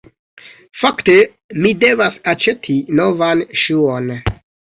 [0.83, 1.17] Fakte,
[1.65, 4.11] mi devas aĉeti novan ŝuon